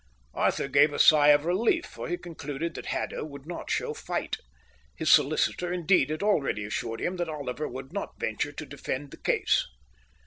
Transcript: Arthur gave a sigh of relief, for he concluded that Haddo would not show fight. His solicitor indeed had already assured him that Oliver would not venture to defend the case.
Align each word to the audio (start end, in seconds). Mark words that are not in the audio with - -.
Arthur 0.33 0.67
gave 0.67 0.91
a 0.93 0.97
sigh 0.97 1.27
of 1.27 1.45
relief, 1.45 1.85
for 1.85 2.07
he 2.07 2.17
concluded 2.17 2.73
that 2.73 2.87
Haddo 2.87 3.23
would 3.23 3.45
not 3.45 3.69
show 3.69 3.93
fight. 3.93 4.37
His 4.95 5.11
solicitor 5.11 5.71
indeed 5.71 6.09
had 6.09 6.23
already 6.23 6.65
assured 6.65 6.99
him 6.99 7.17
that 7.17 7.29
Oliver 7.29 7.67
would 7.67 7.93
not 7.93 8.19
venture 8.19 8.51
to 8.51 8.65
defend 8.65 9.11
the 9.11 9.17
case. 9.21 9.63